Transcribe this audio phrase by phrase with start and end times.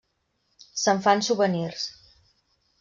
[0.83, 1.85] Se'n fan souvenirs.